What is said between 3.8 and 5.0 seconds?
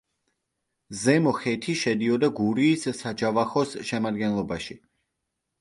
შემადგენლობაში.